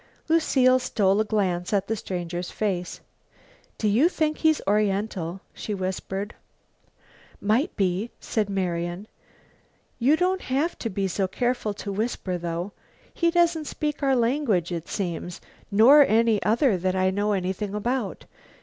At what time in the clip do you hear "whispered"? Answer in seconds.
5.75-6.33